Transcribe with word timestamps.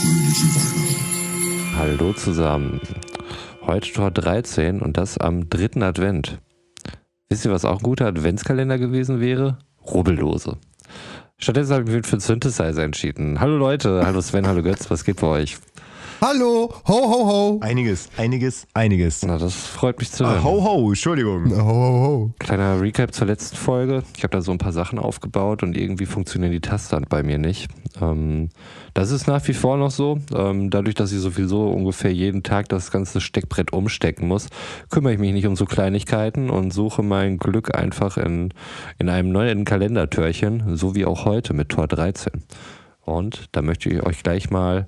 fröhliche 0.00 0.46
Weihnachten. 0.54 1.76
Hallo 1.76 2.12
zusammen. 2.12 2.80
Heute 3.66 3.92
Tor 3.92 4.10
13 4.10 4.80
und 4.80 4.96
das 4.96 5.18
am 5.18 5.48
dritten 5.50 5.82
Advent. 5.82 6.40
Wisst 7.28 7.44
ihr, 7.44 7.52
was 7.52 7.64
auch 7.64 7.78
ein 7.78 7.82
guter 7.82 8.06
Adventskalender 8.06 8.78
gewesen 8.78 9.20
wäre? 9.20 9.58
Rubbellose. 9.86 10.56
Stattdessen 11.38 11.74
habe 11.74 11.84
ich 11.84 11.96
mich 11.96 12.06
für 12.06 12.20
Synthesizer 12.20 12.82
entschieden. 12.82 13.40
Hallo 13.40 13.56
Leute, 13.56 14.02
hallo 14.04 14.20
Sven, 14.20 14.46
hallo 14.46 14.62
Götz, 14.62 14.90
was 14.90 15.04
geht 15.04 15.20
bei 15.20 15.26
euch? 15.26 15.58
Hallo, 16.22 16.70
ho, 16.86 16.92
ho, 16.92 17.26
ho. 17.26 17.60
Einiges, 17.62 18.10
einiges, 18.18 18.66
einiges. 18.74 19.22
Na, 19.24 19.38
das 19.38 19.54
freut 19.54 19.98
mich 20.00 20.10
zu 20.10 20.24
Ah, 20.26 20.32
hören. 20.34 20.44
ho, 20.44 20.62
ho, 20.64 20.88
Entschuldigung. 20.90 21.50
Ho, 21.50 21.64
ho, 21.64 21.92
ho. 22.04 22.30
Kleiner 22.38 22.78
Recap 22.78 23.14
zur 23.14 23.26
letzten 23.26 23.56
Folge. 23.56 24.02
Ich 24.14 24.22
habe 24.22 24.32
da 24.32 24.42
so 24.42 24.52
ein 24.52 24.58
paar 24.58 24.72
Sachen 24.72 24.98
aufgebaut 24.98 25.62
und 25.62 25.78
irgendwie 25.78 26.04
funktionieren 26.04 26.52
die 26.52 26.60
Taster 26.60 27.00
bei 27.08 27.22
mir 27.22 27.38
nicht. 27.38 27.70
Ähm, 28.02 28.50
das 28.92 29.10
ist 29.12 29.28
nach 29.28 29.48
wie 29.48 29.54
vor 29.54 29.78
noch 29.78 29.90
so. 29.90 30.18
Ähm, 30.36 30.68
dadurch, 30.68 30.94
dass 30.94 31.10
ich 31.10 31.20
sowieso 31.20 31.70
ungefähr 31.70 32.12
jeden 32.12 32.42
Tag 32.42 32.68
das 32.68 32.90
ganze 32.90 33.22
Steckbrett 33.22 33.72
umstecken 33.72 34.28
muss, 34.28 34.48
kümmere 34.90 35.14
ich 35.14 35.18
mich 35.18 35.32
nicht 35.32 35.46
um 35.46 35.56
so 35.56 35.64
Kleinigkeiten 35.64 36.50
und 36.50 36.70
suche 36.70 37.02
mein 37.02 37.38
Glück 37.38 37.74
einfach 37.74 38.18
in, 38.18 38.52
in 38.98 39.08
einem 39.08 39.32
neuen 39.32 39.64
Kalendertürchen, 39.64 40.76
so 40.76 40.94
wie 40.94 41.06
auch 41.06 41.24
heute 41.24 41.54
mit 41.54 41.70
Tor 41.70 41.88
13. 41.88 42.30
Und 43.10 43.48
da 43.52 43.62
möchte 43.62 43.88
ich 43.90 44.02
euch 44.02 44.22
gleich 44.22 44.50
mal 44.50 44.86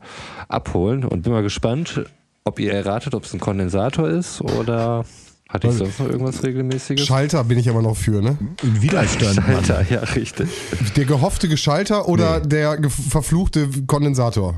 abholen 0.48 1.04
und 1.04 1.22
bin 1.22 1.32
mal 1.32 1.42
gespannt, 1.42 2.04
ob 2.44 2.58
ihr 2.58 2.72
erratet, 2.72 3.14
ob 3.14 3.24
es 3.24 3.34
ein 3.34 3.40
Kondensator 3.40 4.08
ist 4.08 4.40
oder 4.40 5.04
hatte 5.48 5.68
ich 5.68 5.74
sonst 5.74 6.00
noch 6.00 6.08
irgendwas 6.08 6.42
Regelmäßiges? 6.42 7.04
Schalter 7.04 7.44
bin 7.44 7.58
ich 7.58 7.68
aber 7.68 7.82
noch 7.82 7.96
für, 7.96 8.22
ne? 8.22 8.38
In 8.62 8.80
Widerstand, 8.80 9.36
Mann. 9.36 9.64
Schalter, 9.64 9.84
ja, 9.92 10.00
richtig. 10.00 10.48
Der 10.96 11.04
gehoffte 11.04 11.46
Geschalter 11.48 12.08
oder 12.08 12.40
der 12.40 12.78
ge 12.78 12.88
verfluchte 12.90 13.68
Kondensator? 13.86 14.54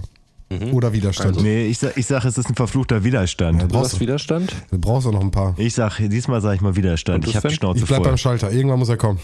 Oder 0.72 0.92
Widerstand? 0.92 1.42
Nee, 1.42 1.66
ich 1.66 1.78
sag, 1.78 1.96
ich 1.96 2.06
sag, 2.06 2.24
es 2.24 2.38
ist 2.38 2.48
ein 2.48 2.54
verfluchter 2.54 3.02
Widerstand. 3.02 3.62
Du 3.62 3.66
brauchst 3.66 3.98
Widerstand? 3.98 4.54
Du 4.70 4.78
brauchst 4.78 5.06
auch 5.08 5.12
noch 5.12 5.22
ein 5.22 5.32
paar. 5.32 5.54
Ich 5.56 5.74
sag, 5.74 5.98
diesmal 5.98 6.40
sage 6.40 6.56
ich 6.56 6.60
mal 6.60 6.76
Widerstand. 6.76 7.26
Ich 7.26 7.34
habe 7.34 7.48
die? 7.48 7.54
Schnauze 7.54 7.80
Ich 7.80 7.86
bleib 7.86 8.02
voll. 8.02 8.08
beim 8.10 8.18
Schalter. 8.18 8.52
Irgendwann 8.52 8.78
muss 8.78 8.88
er 8.88 8.96
kommen. 8.96 9.18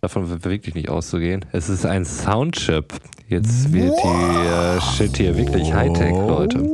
Davon 0.00 0.30
wird 0.30 0.44
wirklich 0.44 0.74
nicht 0.76 0.88
auszugehen. 0.88 1.44
Es 1.52 1.68
ist 1.68 1.84
ein 1.84 2.04
Soundchip. 2.04 2.94
Jetzt 3.26 3.72
wird 3.72 3.94
die 4.04 4.46
äh, 4.46 4.80
Shit 4.80 5.16
hier 5.16 5.36
wirklich 5.36 5.72
Hightech, 5.72 6.12
Leute. 6.12 6.70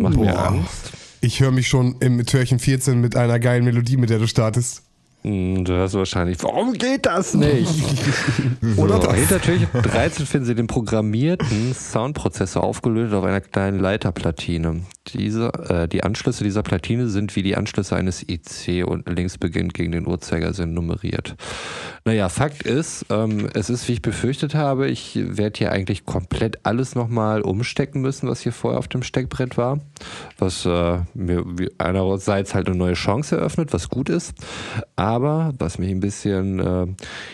Macht 0.00 0.16
mir. 0.16 0.38
Angst. 0.38 0.92
Ich 1.20 1.40
höre 1.40 1.50
mich 1.50 1.68
schon 1.68 1.96
im 2.00 2.24
Türchen 2.24 2.58
14 2.58 3.00
mit 3.00 3.14
einer 3.14 3.38
geilen 3.38 3.64
Melodie, 3.64 3.98
mit 3.98 4.08
der 4.08 4.18
du 4.18 4.26
startest. 4.26 4.82
Hm, 5.24 5.64
Du 5.64 5.72
hörst 5.72 5.94
wahrscheinlich, 5.94 6.42
warum 6.42 6.74
geht 6.74 7.06
das 7.06 7.32
nicht? 7.34 7.70
Oder 8.76 9.00
So, 9.00 9.08
das? 9.08 9.14
hinter 9.14 9.40
Türchen 9.40 9.68
13 9.72 10.26
finden 10.26 10.46
Sie 10.46 10.54
den 10.54 10.66
programmierten 10.66 11.72
Soundprozessor 11.72 12.62
aufgelöst 12.62 13.14
auf 13.14 13.24
einer 13.24 13.40
kleinen 13.40 13.78
Leiterplatine. 13.80 14.82
Diese, 15.08 15.52
äh, 15.68 15.88
die 15.88 16.02
Anschlüsse 16.02 16.44
dieser 16.44 16.62
Platine 16.62 17.08
sind 17.08 17.36
wie 17.36 17.42
die 17.42 17.56
Anschlüsse 17.56 17.96
eines 17.96 18.22
IC 18.28 18.84
und 18.86 19.08
links 19.08 19.38
beginnt 19.38 19.72
gegen 19.74 19.92
den 19.92 20.06
Uhrzeigersinn 20.06 20.74
nummeriert. 20.74 21.36
Naja, 22.04 22.28
Fakt 22.28 22.62
ist, 22.62 23.06
ähm, 23.10 23.48
es 23.54 23.70
ist, 23.70 23.88
wie 23.88 23.92
ich 23.94 24.02
befürchtet 24.02 24.54
habe, 24.54 24.88
ich 24.88 25.18
werde 25.22 25.56
hier 25.58 25.72
eigentlich 25.72 26.04
komplett 26.04 26.58
alles 26.66 26.94
nochmal 26.94 27.40
umstecken 27.40 28.02
müssen, 28.02 28.28
was 28.28 28.40
hier 28.40 28.52
vorher 28.52 28.78
auf 28.78 28.88
dem 28.88 29.02
Steckbrett 29.02 29.56
war. 29.56 29.78
Was 30.38 30.66
äh, 30.66 30.98
mir 31.14 31.44
wie 31.46 31.70
einerseits 31.78 32.54
halt 32.54 32.66
eine 32.66 32.76
neue 32.76 32.94
Chance 32.94 33.36
eröffnet, 33.36 33.72
was 33.72 33.88
gut 33.88 34.08
ist, 34.10 34.34
aber 34.96 35.13
was 35.22 35.78
mich 35.78 35.90
ein 35.90 36.00
bisschen 36.00 36.58
äh, 36.60 36.86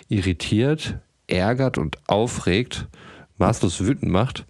irritiert, 0.08 0.98
ärgert 1.26 1.78
und 1.78 1.98
aufregt, 2.06 2.88
maßlos 3.38 3.84
wütend 3.84 4.10
macht. 4.12 4.44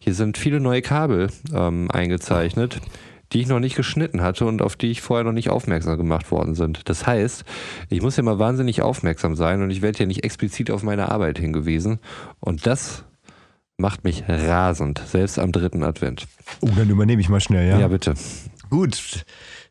Hier 0.00 0.14
sind 0.14 0.38
viele 0.38 0.60
neue 0.60 0.82
Kabel 0.82 1.30
ähm, 1.52 1.90
eingezeichnet, 1.90 2.80
die 3.32 3.40
ich 3.40 3.48
noch 3.48 3.60
nicht 3.60 3.76
geschnitten 3.76 4.22
hatte 4.22 4.46
und 4.46 4.62
auf 4.62 4.76
die 4.76 4.90
ich 4.90 5.02
vorher 5.02 5.24
noch 5.24 5.32
nicht 5.32 5.50
aufmerksam 5.50 5.96
gemacht 5.96 6.30
worden 6.30 6.54
sind. 6.54 6.88
Das 6.88 7.06
heißt, 7.06 7.44
ich 7.90 8.02
muss 8.02 8.14
hier 8.14 8.24
mal 8.24 8.38
wahnsinnig 8.38 8.82
aufmerksam 8.82 9.34
sein 9.34 9.62
und 9.62 9.70
ich 9.70 9.82
werde 9.82 9.98
hier 9.98 10.06
nicht 10.06 10.24
explizit 10.24 10.70
auf 10.70 10.82
meine 10.82 11.10
Arbeit 11.10 11.38
hingewiesen. 11.38 11.98
Und 12.38 12.66
das 12.66 13.04
macht 13.76 14.04
mich 14.04 14.24
rasend, 14.28 15.02
selbst 15.06 15.38
am 15.38 15.52
dritten 15.52 15.82
Advent. 15.82 16.26
Oh, 16.60 16.70
dann 16.76 16.88
übernehme 16.88 17.20
ich 17.20 17.28
mal 17.28 17.40
schnell, 17.40 17.68
ja? 17.68 17.78
Ja, 17.78 17.88
bitte. 17.88 18.14
Gut, 18.70 19.24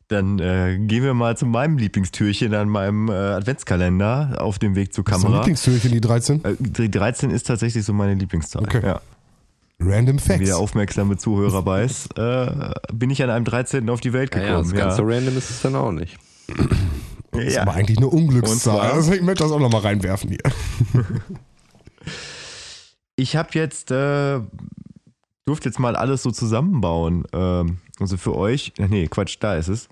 dann 0.08 0.40
äh, 0.40 0.78
gehen 0.80 1.04
wir 1.04 1.14
mal 1.14 1.36
zu 1.36 1.46
meinem 1.46 1.78
Lieblingstürchen 1.78 2.54
an 2.54 2.70
meinem 2.70 3.10
äh, 3.10 3.14
Adventskalender 3.14 4.36
auf 4.40 4.60
dem 4.60 4.76
Weg 4.76 4.94
zur 4.94 5.04
Das 5.04 5.14
ist 5.18 5.20
ein 5.20 5.24
Kamera. 5.24 5.40
Lieblingstürchen, 5.42 5.92
die 5.92 6.02
13. 6.02 6.46
Äh, 6.46 6.56
die 6.60 6.92
13 6.92 7.32
ist 7.32 7.48
tatsächlich 7.48 7.84
so 7.86 7.94
meine 7.94 8.14
Lieblingszahl. 8.14 8.64
Okay. 8.64 8.82
Ja. 8.86 9.02
Random 9.80 10.16
Wie 10.18 10.22
Facts. 10.22 10.46
der 10.46 10.58
aufmerksame 10.58 11.18
Zuhörer 11.18 11.66
weiß, 11.66 12.10
äh, 12.18 12.72
bin 12.94 13.10
ich 13.10 13.22
an 13.24 13.30
einem 13.30 13.44
13. 13.46 13.90
auf 13.90 14.00
die 14.00 14.14
Welt 14.14 14.34
Ja, 14.34 14.42
ja, 14.42 14.48
gekommen. 14.48 14.70
das 14.72 14.80
ganz 14.80 14.96
so 14.98 15.04
random 15.04 15.38
ist 15.38 15.50
es 15.50 15.62
dann 15.62 15.76
auch 15.76 15.92
nicht. 15.92 16.18
Das 17.32 17.44
ist 17.44 17.56
Ja. 17.56 17.64
aber 17.64 17.74
eigentlich 17.74 17.98
eine 17.98 18.08
Unglückszahl. 18.08 18.80
Also 18.92 19.12
ich 19.12 19.22
möchte 19.22 19.44
das 19.44 19.52
auch 19.52 19.60
nochmal 19.60 19.82
reinwerfen 19.82 20.30
hier. 20.30 20.40
Ich 23.18 23.36
habe 23.36 23.50
jetzt, 23.54 23.92
äh, 23.92 24.40
durfte 25.46 25.70
jetzt 25.70 25.80
mal 25.80 25.96
alles 25.96 26.24
so 26.24 26.32
zusammenbauen. 26.32 27.24
Ähm, 27.34 27.78
also 28.00 28.18
für 28.18 28.36
euch, 28.36 28.74
nee, 28.78 29.08
Quatsch, 29.08 29.38
da 29.40 29.56
ist 29.56 29.68
es. 29.68 29.88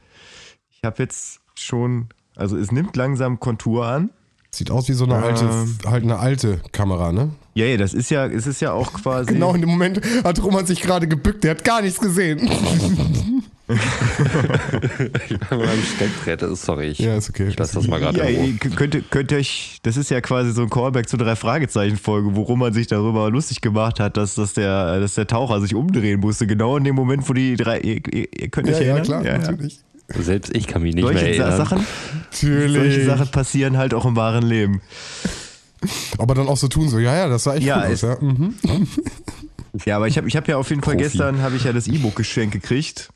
Ich 0.72 0.84
habe 0.84 1.02
jetzt 1.02 1.40
schon, 1.56 2.08
also 2.36 2.58
es 2.58 2.72
nimmt 2.72 2.96
langsam 2.96 3.40
Kontur 3.40 3.86
an. 3.86 4.10
Sieht 4.52 4.70
aus 4.70 4.88
wie 4.88 4.94
so 4.94 5.06
eine 5.06 5.16
alte, 5.16 5.46
Ähm. 5.46 5.78
halt 5.86 6.04
eine 6.04 6.20
alte 6.20 6.62
Kamera, 6.72 7.12
ne? 7.12 7.32
Ja, 7.56 7.66
ja, 7.66 7.78
das 7.78 7.96
ist 7.96 8.12
ja, 8.12 8.28
es 8.28 8.46
ist 8.46 8.60
ja 8.62 8.72
auch 8.72 8.94
quasi. 9.02 9.34
Genau 9.34 9.54
in 9.56 9.62
dem 9.62 9.70
Moment 9.72 10.00
hat 10.24 10.44
Roman 10.44 10.66
sich 10.68 10.82
gerade 10.82 11.08
gebückt, 11.08 11.44
der 11.44 11.52
hat 11.52 11.64
gar 11.64 11.82
nichts 11.82 12.00
gesehen. 12.00 12.48
Beim 15.50 15.84
Steckbrett 15.96 16.42
ist, 16.42 16.64
sorry, 16.64 16.88
ich, 16.88 17.00
Ja, 17.00 17.16
ist 17.16 17.30
okay. 17.30 17.48
ich 17.48 17.58
lass 17.58 17.72
das 17.72 17.88
mal 17.88 18.00
gerade 18.00 18.18
Ja, 18.20 18.70
könnt, 18.76 19.10
könnt 19.12 19.32
ihr 19.32 19.38
euch, 19.38 19.80
das 19.84 19.98
ist 19.98 20.10
ja 20.10 20.22
quasi 20.22 20.52
so 20.52 20.64
ein 20.64 20.70
Callback 20.70 21.08
zu 21.10 21.18
drei 21.18 21.36
Fragezeichen-Folge, 21.36 22.36
wo 22.36 22.56
man 22.56 22.74
sich 22.74 22.88
darüber 22.88 23.30
lustig 23.30 23.62
gemacht 23.62 24.00
hat, 24.00 24.18
dass, 24.18 24.36
dass, 24.36 24.54
der, 24.54 25.00
dass 25.00 25.16
der 25.16 25.28
Taucher 25.28 25.62
sich 25.62 25.76
umdrehen 25.76 26.20
musste. 26.20 26.48
Genau 26.48 26.78
in 26.78 26.84
dem 26.84 26.96
Moment, 26.96 27.28
wo 27.30 27.34
die 27.34 27.56
drei, 27.56 27.80
ihr, 27.80 28.02
ihr, 28.14 28.50
könnt 28.50 28.68
euch 28.70 28.76
Ja, 28.80 28.82
ja, 28.84 28.96
erinnern? 28.98 29.24
klar, 29.24 29.38
natürlich. 29.40 29.80
Selbst 30.10 30.56
ich 30.56 30.68
kann 30.68 30.82
mich 30.82 30.96
nicht 30.96 31.04
mehr 31.06 31.14
Solche 31.14 31.30
erinnern. 31.30 31.58
Sachen, 31.58 31.86
Natürlich. 32.32 32.74
solche 32.74 33.06
Sachen 33.06 33.28
passieren 33.32 33.78
halt 33.78 33.94
auch 33.94 34.06
im 34.06 34.16
wahren 34.16 34.44
Leben. 34.46 34.82
Aber 36.18 36.36
dann 36.36 36.48
auch 36.48 36.58
so 36.58 36.68
tun, 36.68 36.90
so, 36.90 37.00
ja, 37.00 37.16
ja, 37.16 37.28
das 37.30 37.44
sah 37.46 37.56
echt 37.56 37.64
Ja, 37.66 37.84
gut 37.86 37.94
aus, 37.94 38.02
ja. 38.02 38.18
Mhm. 38.20 38.54
Ja, 39.86 39.96
aber 39.96 40.08
ich 40.08 40.18
habe 40.18 40.28
ich 40.28 40.36
hab 40.36 40.48
ja 40.48 40.58
auf 40.58 40.70
jeden 40.70 40.84
Fall 40.84 40.94
Profi. 40.96 41.06
gestern 41.10 41.42
habe 41.42 41.56
ich 41.56 41.64
ja 41.64 41.74
das 41.74 41.88
E-Book 41.88 42.16
geschenkt 42.16 42.54
gekriegt, 42.54 43.10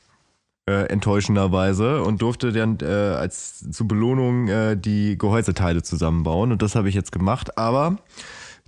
äh, 0.67 0.83
enttäuschenderweise 0.88 2.03
und 2.03 2.22
durfte 2.22 2.51
dann 2.51 2.78
äh, 2.81 2.85
als 2.85 3.69
zur 3.72 3.88
Belohnung 3.88 4.47
äh, 4.47 4.78
die 4.78 5.17
Gehäuseteile 5.17 5.81
zusammenbauen 5.81 6.51
und 6.51 6.61
das 6.61 6.75
habe 6.75 6.89
ich 6.89 6.95
jetzt 6.95 7.11
gemacht. 7.11 7.57
Aber 7.57 7.97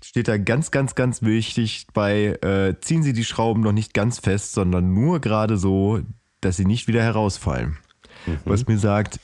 steht 0.03 0.27
da 0.27 0.37
ganz, 0.37 0.71
ganz, 0.71 0.95
ganz 0.95 1.21
wichtig 1.21 1.87
bei: 1.93 2.37
äh, 2.41 2.79
ziehen 2.79 3.03
Sie 3.03 3.13
die 3.13 3.25
Schrauben 3.25 3.61
noch 3.61 3.73
nicht 3.73 3.93
ganz 3.93 4.19
fest, 4.19 4.53
sondern 4.53 4.93
nur 4.93 5.19
gerade 5.19 5.57
so, 5.57 5.99
dass 6.41 6.57
sie 6.57 6.65
nicht 6.65 6.87
wieder 6.87 7.03
herausfallen. 7.03 7.77
Was 8.45 8.67
mir 8.67 8.77
sagt, 8.77 9.19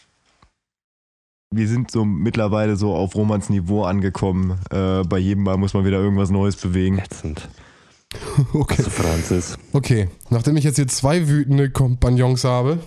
wir 1.52 1.68
sind 1.68 1.92
so 1.92 2.06
mittlerweile 2.06 2.76
so 2.76 2.96
auf 2.96 3.16
Romans 3.16 3.50
Niveau 3.50 3.84
angekommen. 3.84 4.60
Äh, 4.72 5.04
bei 5.04 5.18
jedem 5.18 5.44
Mal 5.44 5.58
muss 5.58 5.74
man 5.74 5.86
wieder 5.86 6.00
irgendwas 6.00 6.30
Neues 6.30 6.56
bewegen. 6.56 6.98
Ätzend. 7.00 7.48
Okay. 8.54 8.84
Zu 8.84 8.90
Franzis. 8.90 9.58
okay, 9.74 10.10
nachdem 10.30 10.58
ich 10.58 10.64
jetzt 10.64 10.76
hier 10.78 10.88
zwei 10.88 11.28
wütende 11.28 11.70
Kompagnons 11.70 12.44
habe, 12.44 12.80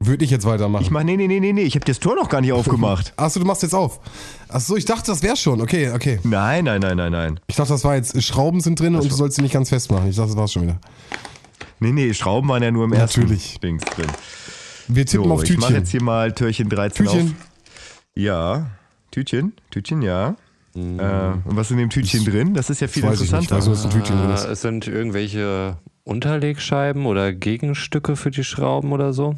würde 0.00 0.24
ich 0.24 0.30
jetzt 0.30 0.44
weitermachen. 0.46 0.82
Ich 0.84 0.90
mach, 0.92 1.02
nee, 1.02 1.16
nee, 1.16 1.26
nee, 1.26 1.40
nee, 1.40 1.52
nee, 1.52 1.62
ich 1.62 1.74
habe 1.74 1.84
das 1.84 1.98
Tor 1.98 2.14
noch 2.14 2.28
gar 2.28 2.40
nicht 2.40 2.52
aufgemacht. 2.52 3.12
Achso, 3.16 3.40
du 3.40 3.46
machst 3.46 3.62
jetzt 3.62 3.74
auf. 3.74 3.98
Achso, 4.48 4.76
ich 4.76 4.84
dachte, 4.84 5.10
das 5.10 5.22
wäre 5.22 5.36
schon. 5.36 5.60
Okay, 5.60 5.90
okay. 5.90 6.20
Nein, 6.22 6.64
nein, 6.64 6.80
nein, 6.80 6.96
nein, 6.96 7.10
nein. 7.12 7.40
Ich 7.48 7.56
dachte, 7.56 7.72
das 7.72 7.82
war 7.84 7.96
jetzt, 7.96 8.22
Schrauben 8.22 8.60
sind 8.60 8.78
drin 8.78 8.94
und 8.94 9.10
du 9.10 9.14
sollst 9.14 9.36
sie 9.36 9.42
nicht 9.42 9.52
ganz 9.54 9.68
festmachen. 9.70 10.08
Ich 10.08 10.16
dachte, 10.16 10.28
das 10.30 10.36
war's 10.36 10.52
schon 10.52 10.62
wieder. 10.62 10.80
Nee, 11.80 11.92
nee, 11.92 12.14
Schrauben 12.14 12.48
waren 12.48 12.62
ja 12.62 12.70
nur 12.70 12.84
im 12.84 12.92
ersten 12.92 13.20
Natürlich. 13.22 13.58
Dings 13.60 13.84
drin. 13.84 14.06
Wir 14.88 15.04
tippen 15.04 15.26
So, 15.28 15.32
auf 15.34 15.42
ich 15.44 15.50
mache 15.50 15.60
Tütchen. 15.68 15.76
jetzt 15.76 15.90
hier 15.90 16.02
mal 16.02 16.32
Türchen 16.32 16.68
13 16.68 17.06
Tütchen. 17.06 17.26
auf. 17.28 17.48
Ja, 18.14 18.70
Tütchen, 19.10 19.52
Tütchen, 19.70 20.02
ja. 20.02 20.36
Äh, 20.98 21.32
und 21.48 21.56
was 21.56 21.66
ist 21.68 21.70
in 21.72 21.78
dem 21.78 21.90
Tütchen 21.90 22.24
drin? 22.24 22.54
Das 22.54 22.70
ist 22.70 22.80
ja 22.80 22.88
viel 22.88 23.04
Mhm. 23.04 23.12
ich 23.12 23.20
nicht. 23.20 23.28
interessanter. 23.32 23.54
Also, 23.56 23.70
dass 23.72 23.84
ein 23.84 23.90
Tütchen 23.90 24.16
drin 24.18 24.30
Äh, 24.30 24.34
ist. 24.34 24.44
es 24.44 24.60
sind 24.62 24.86
irgendwelche 24.86 25.76
Unterlegscheiben 26.04 27.06
oder 27.06 27.32
Gegenstücke 27.32 28.16
für 28.16 28.30
die 28.30 28.44
Schrauben 28.44 28.92
oder 28.92 29.12
so. 29.12 29.34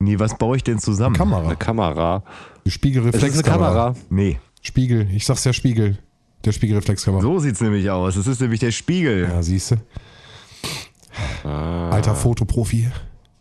nee, 0.00 0.18
was 0.18 0.38
baue 0.38 0.56
ich 0.56 0.64
denn 0.64 0.78
zusammen? 0.78 1.16
Kamera. 1.16 1.44
Eine 1.44 1.56
Kamera. 1.56 2.14
Eine 2.16 2.22
Es 2.24 2.30
ist 2.30 2.64
eine 2.64 2.70
Spiegelreflexkamera. 2.72 3.68
Kamera. 3.70 3.94
Nee, 4.10 4.38
Spiegel. 4.62 5.08
Ich 5.12 5.26
sag's 5.26 5.44
ja 5.44 5.52
Spiegel. 5.52 5.98
Der 6.44 6.52
Spiegelreflexkamera. 6.52 7.20
so 7.22 7.38
sieht's 7.40 7.60
nämlich 7.60 7.90
aus. 7.90 8.14
Das 8.14 8.26
ist 8.28 8.40
nämlich 8.40 8.60
der 8.60 8.70
Spiegel. 8.70 9.22
Ja, 9.28 9.42
siehst 9.42 9.72
du. 9.72 9.76
Ah. 11.44 11.90
Alter 11.90 12.14
Fotoprofi. 12.14 12.88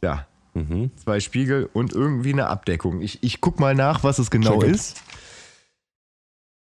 Ja, 0.03 0.25
Mhm. 0.53 0.89
zwei 0.95 1.19
Spiegel 1.19 1.69
und 1.73 1.93
irgendwie 1.93 2.33
eine 2.33 2.47
Abdeckung. 2.47 3.01
Ich, 3.01 3.21
ich 3.21 3.41
guck 3.41 3.59
mal 3.59 3.75
nach, 3.75 4.03
was 4.03 4.17
es 4.17 4.31
genau 4.31 4.59
Check 4.59 4.69
it. 4.69 4.75
ist. 4.75 5.01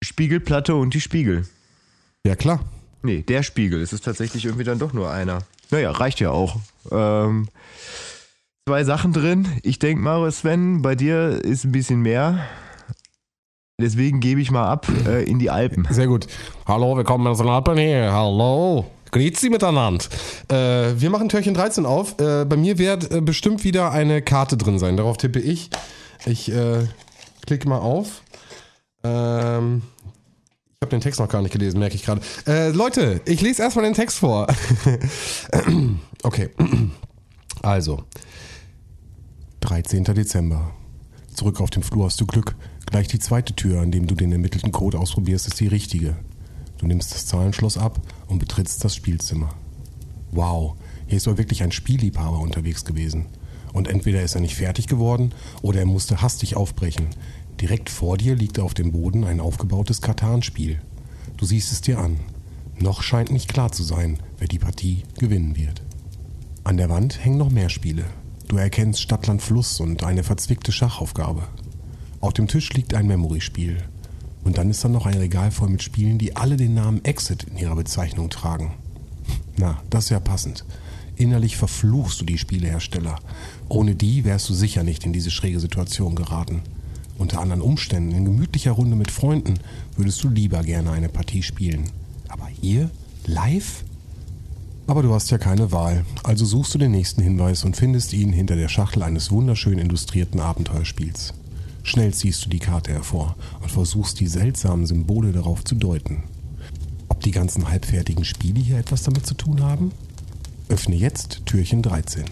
Spiegelplatte 0.04 0.76
und 0.76 0.94
die 0.94 1.02
Spiegel. 1.02 1.46
Ja, 2.26 2.36
klar. 2.36 2.62
Nee, 3.02 3.22
der 3.22 3.44
Spiegel. 3.44 3.82
Es 3.82 3.94
ist 3.94 4.06
tatsächlich 4.06 4.46
irgendwie 4.46 4.64
dann 4.64 4.80
doch 4.80 4.94
nur 4.94 5.10
einer. 5.12 5.40
Naja, 5.72 5.92
reicht 5.92 6.20
ja 6.20 6.32
auch. 6.32 6.58
Ähm, 6.92 7.48
zwei 8.68 8.84
Sachen 8.84 9.14
drin. 9.14 9.48
Ich 9.64 9.80
denke 9.80 10.02
mal, 10.02 10.32
Sven, 10.32 10.82
bei 10.82 10.96
dir 10.96 11.44
ist 11.44 11.64
ein 11.64 11.72
bisschen 11.72 12.02
mehr. 12.02 12.46
Deswegen 13.80 14.20
gebe 14.20 14.42
ich 14.42 14.52
mal 14.52 14.70
ab 14.70 14.88
äh, 15.08 15.24
in 15.24 15.40
die 15.40 15.50
Alpen. 15.50 15.88
Sehr 15.90 16.08
gut. 16.08 16.28
Hallo, 16.66 16.98
willkommen 16.98 17.26
aus 17.28 17.38
den 17.38 17.48
Alpen 17.48 17.78
hier. 17.78 18.12
Hallo. 18.12 18.86
Grüezi 19.12 19.50
miteinander. 19.50 20.04
Äh, 20.50 21.00
wir 21.00 21.10
machen 21.10 21.30
Türchen 21.30 21.54
13 21.54 21.86
auf. 21.86 22.20
Äh, 22.20 22.46
bei 22.46 22.58
mir 22.58 22.78
wird 22.78 23.10
äh, 23.12 23.22
bestimmt 23.22 23.64
wieder 23.64 23.92
eine 23.92 24.22
Karte 24.22 24.58
drin 24.58 24.80
sein. 24.80 24.98
Darauf 24.98 25.18
tippe 25.18 25.40
ich. 25.40 25.70
Ich 26.26 26.52
äh, 26.52 26.88
klicke 27.46 27.68
mal 27.68 27.80
auf. 27.80 28.22
Ähm, 29.04 29.82
ich 30.82 30.86
habe 30.86 30.92
den 30.92 31.02
Text 31.02 31.20
noch 31.20 31.30
gar 31.30 31.42
nicht 31.42 31.52
gelesen, 31.52 31.80
merke 31.80 31.96
ich 31.96 32.04
gerade. 32.04 32.22
Äh, 32.48 32.70
Leute, 32.70 33.22
ich 33.26 33.42
lese 33.42 33.62
erstmal 33.62 33.86
den 33.86 33.94
Text 33.94 34.18
vor. 34.18 34.48
okay. 36.24 36.50
Also, 37.62 38.06
13. 39.60 40.06
Dezember. 40.06 40.72
Zurück 41.34 41.60
auf 41.60 41.70
dem 41.70 41.84
Flur 41.84 42.06
hast 42.06 42.22
du 42.22 42.26
Glück. 42.26 42.56
Gleich 42.86 43.10
die 43.10 43.20
zweite 43.20 43.54
Tür, 43.54 43.82
an 43.82 43.92
dem 43.92 44.08
du 44.08 44.16
den 44.16 44.32
ermittelten 44.32 44.72
Code 44.72 44.98
ausprobierst, 44.98 45.48
ist 45.48 45.60
die 45.60 45.68
richtige. 45.68 46.16
Du 46.78 46.88
nimmst 46.88 47.14
das 47.14 47.26
Zahlenschloss 47.26 47.78
ab 47.78 48.00
und 48.28 48.40
betrittst 48.40 48.84
das 48.86 48.96
Spielzimmer. 48.96 49.50
Wow, 50.32 50.76
hier 51.08 51.18
ist 51.18 51.28
wohl 51.28 51.38
wirklich 51.38 51.64
ein 51.64 51.74
Spielliebhaber 51.74 52.40
unterwegs 52.40 52.86
gewesen. 52.86 53.26
Und 53.74 53.88
entweder 53.88 54.22
ist 54.24 54.36
er 54.36 54.42
nicht 54.42 54.56
fertig 54.56 54.88
geworden 54.88 55.34
oder 55.62 55.80
er 55.80 55.86
musste 55.86 56.22
hastig 56.22 56.56
aufbrechen. 56.56 57.08
Direkt 57.62 57.90
vor 57.90 58.18
dir 58.18 58.36
liegt 58.36 58.58
auf 58.60 58.74
dem 58.74 58.94
Boden 58.94 59.26
ein 59.26 59.42
aufgebautes 59.42 60.02
Katan-Spiel. 60.02 60.80
Du 61.36 61.46
siehst 61.46 61.72
es 61.72 61.82
dir 61.82 62.00
an. 62.00 62.20
Noch 62.80 63.02
scheint 63.02 63.32
nicht 63.32 63.52
klar 63.52 63.72
zu 63.72 63.84
sein, 63.84 64.20
wer 64.38 64.48
die 64.48 64.60
Partie 64.60 65.04
gewinnen 65.18 65.58
wird. 65.58 65.82
An 66.64 66.78
der 66.78 66.90
Wand 66.90 67.24
hängen 67.24 67.38
noch 67.38 67.50
mehr 67.50 67.70
Spiele. 67.70 68.06
Du 68.48 68.56
erkennst 68.56 69.02
Stadtland 69.02 69.42
Fluss 69.42 69.82
und 69.82 70.04
eine 70.04 70.24
verzwickte 70.24 70.72
Schachaufgabe. 70.72 71.44
Auf 72.22 72.34
dem 72.34 72.48
Tisch 72.48 72.72
liegt 72.74 72.94
ein 72.94 73.08
Memory-Spiel. 73.08 73.78
Und 74.46 74.58
dann 74.58 74.70
ist 74.70 74.84
da 74.86 74.88
noch 74.88 75.06
ein 75.06 75.18
Regal 75.18 75.52
voll 75.52 75.70
mit 75.70 75.84
Spielen, 75.84 76.18
die 76.18 76.38
alle 76.38 76.56
den 76.56 76.74
Namen 76.74 77.04
Exit 77.04 77.44
in 77.44 77.58
ihrer 77.58 77.76
Bezeichnung 77.76 78.30
tragen. 78.30 78.74
Na, 79.58 79.82
das 79.90 80.06
ist 80.06 80.12
ja 80.12 80.22
passend. 80.22 80.64
Innerlich 81.18 81.58
verfluchst 81.58 82.22
du 82.22 82.26
die 82.26 82.38
Spielehersteller. 82.38 83.20
Ohne 83.68 83.96
die 83.96 84.24
wärst 84.24 84.48
du 84.48 84.54
sicher 84.54 84.84
nicht 84.84 85.06
in 85.06 85.12
diese 85.12 85.32
schräge 85.32 85.60
Situation 85.60 86.16
geraten. 86.16 86.62
Unter 87.20 87.42
anderen 87.42 87.62
Umständen, 87.62 88.12
in 88.16 88.24
gemütlicher 88.24 88.72
Runde 88.72 88.96
mit 88.96 89.12
Freunden, 89.12 89.60
würdest 89.98 90.24
du 90.24 90.30
lieber 90.30 90.64
gerne 90.64 90.92
eine 90.92 91.10
Partie 91.10 91.44
spielen. 91.44 91.84
Aber 92.30 92.48
hier? 92.48 92.90
Live? 93.26 93.84
Aber 94.88 95.04
du 95.04 95.14
hast 95.14 95.30
ja 95.30 95.38
keine 95.38 95.72
Wahl, 95.74 96.06
also 96.24 96.46
suchst 96.46 96.74
du 96.74 96.80
den 96.80 96.92
nächsten 96.92 97.22
Hinweis 97.22 97.66
und 97.66 97.76
findest 97.76 98.14
ihn 98.14 98.32
hinter 98.32 98.56
der 98.56 98.70
Schachtel 98.70 99.04
eines 99.04 99.32
wunderschön 99.32 99.78
illustrierten 99.78 100.40
Abenteuerspiels. 100.40 101.34
Schnell 101.84 102.14
ziehst 102.14 102.46
du 102.46 102.50
die 102.50 102.60
Karte 102.60 102.94
hervor 102.94 103.36
und 103.62 103.70
versuchst 103.70 104.20
die 104.22 104.28
seltsamen 104.28 104.86
Symbole 104.86 105.34
darauf 105.34 105.64
zu 105.66 105.76
deuten. 105.76 106.24
Ob 107.10 107.20
die 107.20 107.32
ganzen 107.32 107.70
halbfertigen 107.70 108.24
Spiele 108.24 108.62
hier 108.62 108.78
etwas 108.78 109.04
damit 109.04 109.28
zu 109.28 109.34
tun 109.34 109.62
haben? 109.62 109.92
Öffne 110.70 110.96
jetzt 110.96 111.46
Türchen 111.46 111.82
13. 111.82 112.24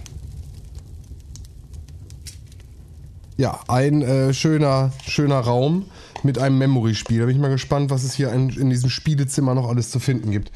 Ja, 3.37 3.59
ein 3.67 4.01
äh, 4.01 4.33
schöner, 4.33 4.91
schöner 5.05 5.39
Raum 5.39 5.85
mit 6.23 6.39
einem 6.39 6.57
Memory-Spiel. 6.57 7.19
Da 7.19 7.25
bin 7.25 7.35
ich 7.35 7.41
mal 7.41 7.49
gespannt, 7.49 7.91
was 7.91 8.03
es 8.03 8.15
hier 8.15 8.31
in, 8.31 8.49
in 8.49 8.69
diesem 8.71 8.89
Spielezimmer 8.89 9.53
noch 9.53 9.69
alles 9.69 9.91
zu 9.91 9.99
finden 9.99 10.31
gibt. 10.31 10.51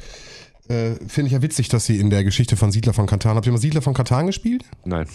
Äh, 0.68 0.94
Finde 1.06 1.28
ich 1.28 1.32
ja 1.32 1.42
witzig, 1.42 1.68
dass 1.68 1.86
sie 1.86 1.98
in 1.98 2.10
der 2.10 2.24
Geschichte 2.24 2.56
von 2.56 2.72
Siedler 2.72 2.92
von 2.92 3.06
Katan. 3.06 3.36
Habt 3.36 3.46
ihr 3.46 3.52
mal 3.52 3.58
Siedler 3.58 3.82
von 3.82 3.94
Katan 3.94 4.26
gespielt? 4.26 4.64
Nein. 4.84 5.06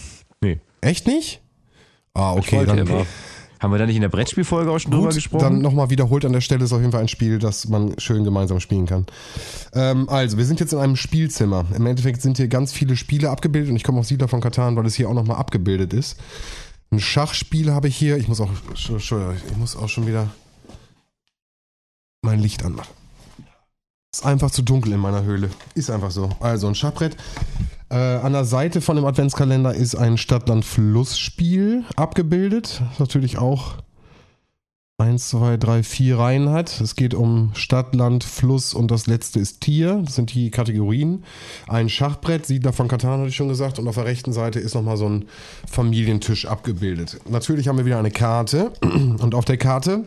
Nee. 0.41 0.59
Echt 0.79 1.07
nicht? 1.07 1.41
Ah, 2.13 2.33
okay. 2.33 2.65
Dann, 2.65 2.77
immer. 2.77 3.05
Haben 3.59 3.71
wir 3.73 3.79
da 3.79 3.85
nicht 3.85 3.95
in 3.95 4.01
der 4.01 4.09
Brettspielfolge 4.09 4.69
auch 4.69 4.79
schon 4.79 4.91
drüber 4.91 5.07
Gut, 5.07 5.15
gesprochen? 5.15 5.41
dann 5.41 5.61
nochmal 5.61 5.89
wiederholt 5.89 6.25
an 6.25 6.33
der 6.33 6.41
Stelle 6.41 6.63
ist 6.63 6.73
auf 6.73 6.79
jeden 6.79 6.91
Fall 6.91 7.01
ein 7.01 7.07
Spiel, 7.07 7.39
das 7.39 7.67
man 7.67 7.97
schön 7.99 8.23
gemeinsam 8.23 8.59
spielen 8.59 8.85
kann. 8.85 9.07
Ähm, 9.73 10.07
also, 10.09 10.37
wir 10.37 10.45
sind 10.45 10.59
jetzt 10.59 10.73
in 10.73 10.79
einem 10.79 10.95
Spielzimmer. 10.95 11.65
Im 11.75 11.85
Endeffekt 11.85 12.21
sind 12.21 12.37
hier 12.37 12.47
ganz 12.47 12.71
viele 12.71 12.95
Spiele 12.95 13.29
abgebildet 13.29 13.71
und 13.71 13.75
ich 13.75 13.83
komme 13.83 13.99
auf 13.99 14.05
Siedler 14.05 14.27
von 14.27 14.41
Katan, 14.41 14.75
weil 14.75 14.85
es 14.85 14.95
hier 14.95 15.09
auch 15.09 15.13
nochmal 15.13 15.37
abgebildet 15.37 15.93
ist. 15.93 16.17
Ein 16.92 17.00
Schachspiel 17.00 17.74
habe 17.74 17.88
ich 17.88 17.98
hier. 17.98 18.18
Ich 18.18 18.28
muss 18.28 18.39
auch, 18.39 18.50
ich 18.74 19.57
muss 19.57 19.75
auch 19.75 19.89
schon 19.89 20.07
wieder 20.07 20.30
mein 22.22 22.39
Licht 22.39 22.63
anmachen. 22.63 22.94
Ist 24.13 24.25
einfach 24.25 24.51
zu 24.51 24.62
dunkel 24.62 24.94
in 24.94 25.00
meiner 25.00 25.24
Höhle. 25.24 25.50
Ist 25.75 25.89
einfach 25.89 26.12
so. 26.12 26.30
Also 26.39 26.68
ein 26.68 26.75
Schachbrett. 26.75 27.18
Äh, 27.89 27.95
an 27.95 28.34
der 28.34 28.45
Seite 28.45 28.81
von 28.81 28.95
dem 28.95 29.06
Adventskalender 29.06 29.74
ist 29.74 29.95
ein 29.95 30.18
Stadtland-Fluss-Spiel 30.18 31.86
abgebildet. 31.95 32.81
Natürlich 33.00 33.38
auch 33.38 33.75
1, 34.99 35.29
2, 35.29 35.57
3, 35.57 35.83
4 35.83 36.17
Reihen 36.17 36.49
hat. 36.49 36.81
Es 36.81 36.95
geht 36.95 37.13
um 37.13 37.51
Stadt, 37.53 37.94
Land, 37.94 38.23
Fluss 38.23 38.73
und 38.73 38.89
das 38.89 39.05
letzte 39.05 39.39
ist 39.39 39.61
Tier. 39.61 40.01
Das 40.03 40.15
sind 40.15 40.33
die 40.33 40.49
Kategorien. 40.49 41.23
Ein 41.67 41.88
Schachbrett, 41.88 42.47
Siedler 42.47 42.73
von 42.73 42.88
Katan 42.88 43.19
hatte 43.19 43.29
ich 43.29 43.35
schon 43.35 43.47
gesagt. 43.47 43.77
Und 43.77 43.88
auf 43.88 43.94
der 43.94 44.05
rechten 44.05 44.33
Seite 44.33 44.59
ist 44.59 44.73
nochmal 44.73 44.97
so 44.97 45.07
ein 45.07 45.25
Familientisch 45.69 46.47
abgebildet. 46.47 47.19
Natürlich 47.29 47.67
haben 47.67 47.77
wir 47.77 47.85
wieder 47.85 47.99
eine 47.99 48.09
Karte. 48.09 48.73
Und 48.81 49.35
auf 49.35 49.45
der 49.45 49.57
Karte 49.57 50.05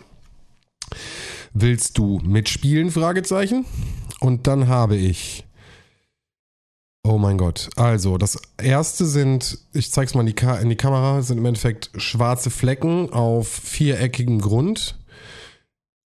willst 1.54 1.96
du 1.96 2.19
mitspielen? 2.25 2.90
Fragezeichen. 2.90 3.66
Und 4.19 4.48
dann 4.48 4.66
habe 4.66 4.96
ich 4.96 5.44
Oh 7.02 7.19
mein 7.19 7.38
Gott. 7.38 7.70
Also, 7.76 8.19
das 8.19 8.41
erste 8.62 9.06
sind, 9.06 9.58
ich 9.73 9.91
zeig's 9.91 10.14
mal 10.14 10.20
in 10.20 10.26
die, 10.26 10.35
Ka 10.35 10.58
in 10.58 10.69
die 10.69 10.76
Kamera, 10.76 11.23
sind 11.23 11.38
im 11.38 11.47
Endeffekt 11.47 11.91
schwarze 11.97 12.50
Flecken 12.50 13.11
auf 13.11 13.49
viereckigem 13.49 14.41
Grund, 14.41 14.99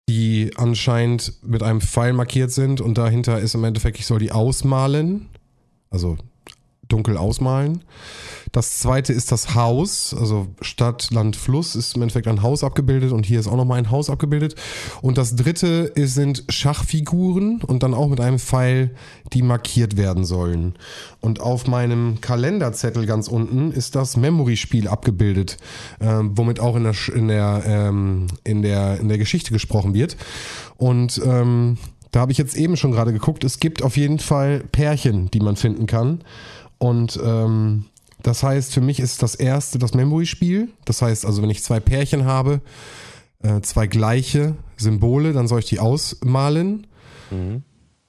die 0.08 0.52
anscheinend 0.56 1.42
mit 1.42 1.62
einem 1.62 1.80
Pfeil 1.80 2.12
markiert 2.12 2.50
sind 2.50 2.80
und 2.80 2.98
dahinter 2.98 3.40
ist 3.40 3.54
im 3.54 3.64
Endeffekt, 3.64 3.98
ich 3.98 4.06
soll 4.06 4.18
die 4.18 4.32
ausmalen. 4.32 5.30
Also 5.90 6.18
dunkel 6.94 7.16
ausmalen. 7.16 7.82
Das 8.52 8.78
zweite 8.78 9.12
ist 9.12 9.32
das 9.32 9.56
Haus, 9.56 10.14
also 10.16 10.46
Stadt, 10.60 11.10
Land, 11.10 11.34
Fluss 11.34 11.74
ist 11.74 11.96
im 11.96 12.02
Endeffekt 12.02 12.28
ein 12.28 12.42
Haus 12.42 12.62
abgebildet 12.62 13.10
und 13.10 13.26
hier 13.26 13.40
ist 13.40 13.48
auch 13.48 13.56
nochmal 13.56 13.78
ein 13.78 13.90
Haus 13.90 14.10
abgebildet. 14.10 14.54
Und 15.02 15.18
das 15.18 15.34
dritte 15.34 15.92
sind 15.96 16.44
Schachfiguren 16.48 17.62
und 17.62 17.82
dann 17.82 17.94
auch 17.94 18.08
mit 18.08 18.20
einem 18.20 18.38
Pfeil, 18.38 18.94
die 19.32 19.42
markiert 19.42 19.96
werden 19.96 20.24
sollen. 20.24 20.74
Und 21.20 21.40
auf 21.40 21.66
meinem 21.66 22.20
Kalenderzettel 22.20 23.06
ganz 23.06 23.26
unten 23.26 23.72
ist 23.72 23.96
das 23.96 24.16
Memory-Spiel 24.16 24.86
abgebildet, 24.86 25.56
ähm, 26.00 26.30
womit 26.36 26.60
auch 26.60 26.76
in 26.76 26.84
der, 26.84 26.94
in, 27.12 27.26
der, 27.26 27.62
ähm, 27.66 28.28
in, 28.44 28.62
der, 28.62 29.00
in 29.00 29.08
der 29.08 29.18
Geschichte 29.18 29.52
gesprochen 29.52 29.94
wird. 29.94 30.16
Und 30.76 31.20
ähm, 31.24 31.76
da 32.12 32.20
habe 32.20 32.30
ich 32.30 32.38
jetzt 32.38 32.56
eben 32.56 32.76
schon 32.76 32.92
gerade 32.92 33.12
geguckt, 33.12 33.42
es 33.42 33.58
gibt 33.58 33.82
auf 33.82 33.96
jeden 33.96 34.20
Fall 34.20 34.62
Pärchen, 34.70 35.32
die 35.32 35.40
man 35.40 35.56
finden 35.56 35.86
kann. 35.86 36.22
Und 36.78 37.18
ähm, 37.22 37.86
das 38.22 38.42
heißt, 38.42 38.72
für 38.72 38.80
mich 38.80 39.00
ist 39.00 39.22
das 39.22 39.34
erste 39.34 39.78
das 39.78 39.94
Memory-Spiel. 39.94 40.68
Das 40.84 41.02
heißt 41.02 41.26
also, 41.26 41.42
wenn 41.42 41.50
ich 41.50 41.62
zwei 41.62 41.80
Pärchen 41.80 42.24
habe, 42.24 42.60
äh, 43.42 43.60
zwei 43.60 43.86
gleiche 43.86 44.56
Symbole, 44.76 45.32
dann 45.32 45.46
soll 45.46 45.60
ich 45.60 45.66
die 45.66 45.78
ausmalen. 45.78 46.86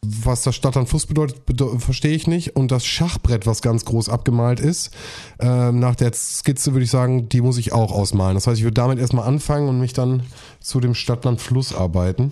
Was 0.01 0.43
das 0.43 0.55
Stadt 0.55 0.77
an 0.77 0.85
Fluss 0.85 1.07
bedeutet, 1.07 1.45
bedeu 1.45 1.79
verstehe 1.79 2.15
ich 2.15 2.27
nicht. 2.27 2.55
Und 2.55 2.71
das 2.71 2.85
Schachbrett, 2.85 3.47
was 3.47 3.61
ganz 3.61 3.85
groß 3.85 4.09
abgemalt 4.09 4.59
ist, 4.59 4.91
ähm, 5.39 5.79
nach 5.79 5.95
der 5.95 6.13
Skizze 6.13 6.73
würde 6.73 6.83
ich 6.83 6.91
sagen, 6.91 7.27
die 7.27 7.41
muss 7.41 7.57
ich 7.57 7.73
auch 7.73 7.91
ausmalen. 7.91 8.35
Das 8.35 8.45
heißt, 8.45 8.57
ich 8.59 8.63
würde 8.63 8.75
damit 8.75 8.99
erstmal 8.99 9.27
anfangen 9.27 9.67
und 9.67 9.79
mich 9.79 9.93
dann 9.93 10.23
zu 10.59 10.79
dem 10.79 10.93
Stadtland 10.93 11.41
Fluss 11.41 11.73
arbeiten. 11.73 12.31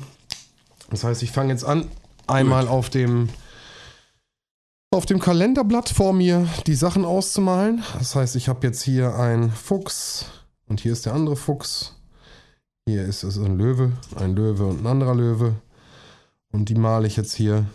Das 0.91 1.03
heißt, 1.03 1.23
ich 1.23 1.31
fange 1.31 1.51
jetzt 1.51 1.65
an, 1.65 1.87
einmal 2.27 2.67
auf 2.67 2.89
dem 2.89 3.29
auf 4.93 5.05
dem 5.07 5.19
Kalenderblatt 5.19 5.89
vor 5.89 6.13
mir 6.13 6.47
die 6.67 6.75
Sachen 6.75 7.03
auszumalen. 7.03 7.83
Das 7.97 8.15
heißt, 8.15 8.35
ich 8.35 8.47
habe 8.47 8.67
jetzt 8.67 8.83
hier 8.83 9.15
einen 9.15 9.51
Fuchs 9.51 10.25
und 10.67 10.81
hier 10.81 10.93
ist 10.93 11.05
der 11.05 11.13
andere 11.13 11.35
Fuchs. 11.35 11.95
Hier 12.85 13.03
ist 13.03 13.23
es 13.23 13.37
ein 13.37 13.57
Löwe, 13.57 13.93
ein 14.15 14.35
Löwe 14.35 14.65
und 14.67 14.81
ein 14.81 14.87
anderer 14.87 15.15
Löwe. 15.15 15.55
Und 16.51 16.69
die 16.69 16.75
male 16.75 17.07
ich 17.07 17.17
jetzt 17.17 17.33
hier 17.33 17.65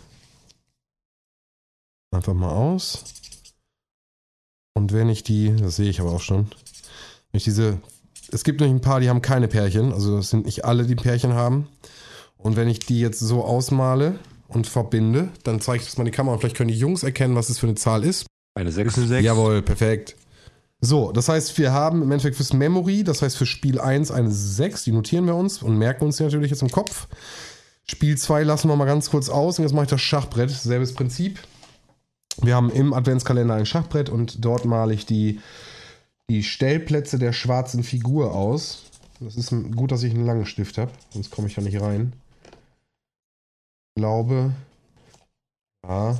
einfach 2.11 2.33
mal 2.33 2.51
aus. 2.51 3.03
Und 4.73 4.93
wenn 4.93 5.09
ich 5.09 5.23
die, 5.23 5.53
das 5.55 5.75
sehe 5.75 5.89
ich 5.89 5.99
aber 5.99 6.11
auch 6.11 6.21
schon, 6.21 6.45
wenn 7.31 7.37
ich 7.37 7.43
diese, 7.43 7.79
es 8.31 8.45
gibt 8.45 8.61
nämlich 8.61 8.77
ein 8.77 8.81
paar, 8.81 9.01
die 9.01 9.09
haben 9.09 9.21
keine 9.21 9.49
Pärchen, 9.49 9.91
also 9.91 10.15
das 10.17 10.29
sind 10.29 10.45
nicht 10.45 10.63
alle, 10.63 10.85
die 10.85 10.95
Pärchen 10.95 11.33
haben. 11.33 11.67
Und 12.37 12.55
wenn 12.55 12.69
ich 12.69 12.79
die 12.79 13.01
jetzt 13.01 13.19
so 13.19 13.43
ausmale 13.43 14.17
und 14.49 14.67
verbinde, 14.67 15.29
dann 15.43 15.61
zeige 15.61 15.81
ich 15.81 15.85
das 15.87 15.97
mal 15.97 16.03
in 16.03 16.11
die 16.11 16.15
Kamera 16.15 16.33
und 16.33 16.39
vielleicht 16.39 16.57
können 16.57 16.69
die 16.69 16.77
Jungs 16.77 17.03
erkennen, 17.03 17.35
was 17.35 17.47
das 17.47 17.59
für 17.59 17.67
eine 17.67 17.75
Zahl 17.75 18.03
ist. 18.03 18.25
Eine 18.55 18.71
6. 18.71 18.89
Ist 18.89 18.97
eine 18.97 19.07
6. 19.07 19.25
Jawohl, 19.25 19.61
perfekt. 19.61 20.15
So, 20.81 21.11
das 21.11 21.29
heißt, 21.29 21.57
wir 21.57 21.71
haben 21.71 22.01
im 22.01 22.11
Endeffekt 22.11 22.37
fürs 22.37 22.53
Memory, 22.53 23.03
das 23.03 23.21
heißt 23.21 23.37
für 23.37 23.45
Spiel 23.45 23.79
1 23.79 24.11
eine 24.11 24.31
6, 24.31 24.85
die 24.85 24.91
notieren 24.91 25.25
wir 25.25 25.35
uns 25.35 25.61
und 25.61 25.77
merken 25.77 26.05
uns 26.05 26.17
die 26.17 26.23
natürlich 26.23 26.51
jetzt 26.51 26.61
im 26.61 26.71
Kopf. 26.71 27.07
Spiel 27.85 28.17
2 28.17 28.43
lassen 28.43 28.69
wir 28.69 28.75
mal 28.75 28.85
ganz 28.85 29.09
kurz 29.09 29.29
aus 29.29 29.59
und 29.59 29.65
jetzt 29.65 29.73
mache 29.73 29.85
ich 29.85 29.89
das 29.89 30.01
Schachbrett. 30.01 30.51
Selbes 30.51 30.93
Prinzip. 30.93 31.39
Wir 32.41 32.55
haben 32.55 32.69
im 32.69 32.93
Adventskalender 32.93 33.55
ein 33.55 33.65
Schachbrett 33.65 34.09
und 34.09 34.45
dort 34.45 34.65
male 34.65 34.93
ich 34.93 35.05
die, 35.05 35.41
die 36.29 36.43
Stellplätze 36.43 37.19
der 37.19 37.33
schwarzen 37.33 37.83
Figur 37.83 38.33
aus. 38.33 38.83
Das 39.19 39.35
ist 39.35 39.51
ein, 39.51 39.75
gut, 39.75 39.91
dass 39.91 40.03
ich 40.03 40.13
einen 40.13 40.25
langen 40.25 40.45
Stift 40.45 40.77
habe, 40.77 40.91
sonst 41.09 41.31
komme 41.31 41.47
ich 41.47 41.55
da 41.55 41.61
nicht 41.61 41.81
rein. 41.81 42.13
Glaube. 43.99 44.53
Ja. 45.85 46.17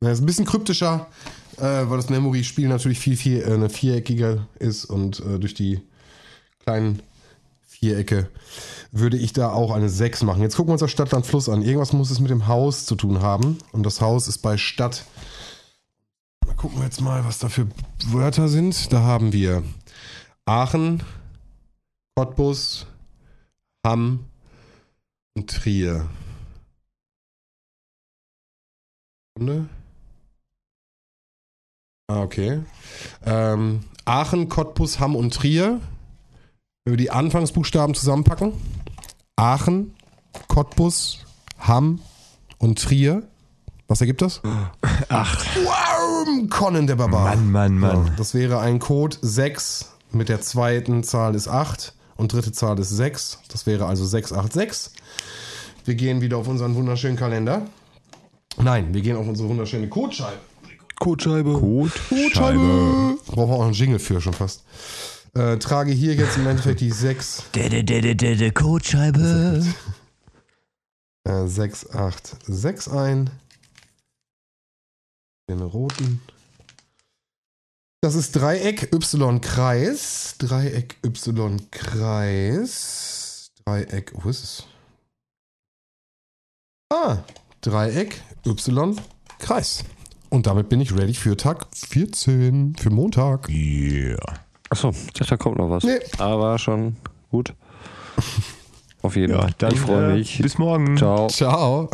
Das 0.00 0.12
ist 0.12 0.22
ein 0.22 0.26
bisschen 0.26 0.46
kryptischer, 0.46 1.08
äh, 1.58 1.62
weil 1.62 1.98
das 1.98 2.08
Memory-Spiel 2.08 2.68
natürlich 2.68 2.98
viel, 2.98 3.18
viel 3.18 3.42
äh, 3.42 3.52
eine 3.52 3.68
ist 4.58 4.86
und 4.86 5.20
äh, 5.20 5.38
durch 5.38 5.52
die 5.52 5.82
kleinen 6.60 7.02
Vierecke 7.66 8.30
würde 8.92 9.18
ich 9.18 9.34
da 9.34 9.52
auch 9.52 9.72
eine 9.72 9.90
6 9.90 10.22
machen. 10.22 10.40
Jetzt 10.40 10.56
gucken 10.56 10.70
wir 10.70 10.72
uns 10.72 10.80
das 10.80 10.90
Stadtland 10.90 11.26
Fluss 11.26 11.50
an. 11.50 11.60
Irgendwas 11.60 11.92
muss 11.92 12.10
es 12.10 12.18
mit 12.18 12.30
dem 12.30 12.46
Haus 12.46 12.86
zu 12.86 12.94
tun 12.94 13.20
haben. 13.20 13.58
Und 13.72 13.84
das 13.84 14.00
Haus 14.00 14.26
ist 14.26 14.38
bei 14.38 14.56
Stadt. 14.56 15.04
Da 16.46 16.54
gucken 16.54 16.78
wir 16.78 16.86
jetzt 16.86 17.02
mal, 17.02 17.26
was 17.26 17.38
da 17.38 17.50
für 17.50 17.66
Wörter 18.06 18.48
sind. 18.48 18.90
Da 18.90 19.02
haben 19.02 19.34
wir 19.34 19.62
Aachen, 20.46 21.02
Cottbus, 22.16 22.86
Hamm 23.84 24.24
und 25.36 25.50
Trier. 25.50 26.08
Ah, 32.08 32.22
okay. 32.22 32.62
Ähm, 33.24 33.80
Aachen, 34.04 34.48
Cottbus, 34.48 35.00
Hamm 35.00 35.16
und 35.16 35.34
Trier. 35.34 35.80
Wenn 36.84 36.92
wir 36.92 36.96
die 36.96 37.10
Anfangsbuchstaben 37.10 37.94
zusammenpacken. 37.94 38.52
Aachen, 39.36 39.94
Cottbus, 40.48 41.24
Hamm 41.58 42.00
und 42.58 42.82
Trier. 42.82 43.22
Was 43.88 44.00
ergibt 44.00 44.22
das? 44.22 44.40
Ach, 45.08 45.44
Wow, 45.56 46.48
Conan 46.50 46.86
der 46.86 46.96
Barbar. 46.96 47.24
Mann, 47.24 47.50
Mann, 47.50 47.78
Mann. 47.78 48.06
Ja, 48.06 48.12
das 48.16 48.34
wäre 48.34 48.60
ein 48.60 48.78
Code 48.78 49.16
6 49.20 49.92
mit 50.12 50.28
der 50.28 50.40
zweiten 50.40 51.02
Zahl 51.02 51.34
ist 51.34 51.48
8 51.48 51.94
und 52.16 52.32
dritte 52.32 52.52
Zahl 52.52 52.78
ist 52.78 52.90
6. 52.90 53.38
Das 53.48 53.66
wäre 53.66 53.86
also 53.86 54.04
686. 54.04 54.92
Wir 55.84 55.94
gehen 55.94 56.20
wieder 56.20 56.36
auf 56.36 56.48
unseren 56.48 56.74
wunderschönen 56.74 57.16
Kalender. 57.16 57.62
Nein, 58.62 58.92
wir 58.92 59.00
gehen 59.02 59.16
auf 59.16 59.26
unsere 59.26 59.48
wunderschöne 59.48 59.88
Codescheibe. 59.88 60.38
Kotscheibe. 60.98 61.54
Kotscheibe. 61.54 63.18
Brauchen 63.26 63.50
wir 63.50 63.56
auch 63.56 63.62
einen 63.64 63.72
Jingle 63.72 63.98
für 63.98 64.20
schon 64.20 64.34
fast. 64.34 64.64
Äh, 65.34 65.56
trage 65.58 65.92
hier 65.92 66.14
jetzt 66.14 66.36
im 66.36 66.46
Endeffekt 66.46 66.80
die 66.80 66.90
6, 66.90 67.44
Dede, 67.54 67.84
dede, 67.84 68.14
dede, 68.16 68.52
Kotscheibe. 68.52 69.64
äh, 71.24 71.46
6, 71.46 71.90
8, 71.94 72.36
6 72.46 72.88
ein. 72.88 73.30
Den 75.48 75.62
roten. 75.62 76.20
Das 78.02 78.14
ist 78.14 78.32
Dreieck 78.36 78.92
Y 78.92 79.40
Kreis. 79.40 80.34
Dreieck 80.38 80.96
Y 81.04 81.70
Kreis. 81.70 83.50
Dreieck, 83.64 84.12
wo 84.14 84.28
ist 84.28 84.42
es? 84.42 84.64
Ah, 86.92 87.18
Dreieck 87.60 88.20
Y 88.46 88.96
Kreis. 89.38 89.84
Und 90.28 90.46
damit 90.46 90.68
bin 90.68 90.80
ich 90.80 90.96
ready 90.96 91.14
für 91.14 91.36
Tag 91.36 91.66
14, 91.74 92.76
für 92.78 92.90
Montag. 92.90 93.48
Yeah. 93.48 94.18
Achso, 94.68 94.90
ich 94.90 95.12
dachte, 95.14 95.30
da 95.30 95.36
kommt 95.36 95.58
noch 95.58 95.70
was. 95.70 95.82
Nee. 95.84 95.98
Aber 96.18 96.58
schon 96.58 96.96
gut. 97.30 97.54
Auf 99.02 99.16
jeden 99.16 99.32
Ja, 99.32 99.40
Fall. 99.42 99.54
dann 99.58 99.72
ich 99.72 99.80
freue 99.80 100.12
äh, 100.12 100.16
mich. 100.18 100.38
Bis 100.40 100.58
morgen. 100.58 100.96
Ciao. 100.96 101.28
Ciao. 101.28 101.88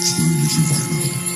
Fröhliche 0.00 0.60
Weihnachten. 0.70 1.29